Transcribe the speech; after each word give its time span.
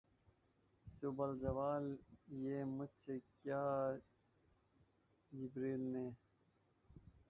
صبح 0.87 1.25
ازل 1.25 1.85
یہ 2.39 2.63
مجھ 2.67 2.89
سے 3.05 3.17
کہا 3.43 3.95
جبرئیل 5.31 5.81
نے 5.93 6.09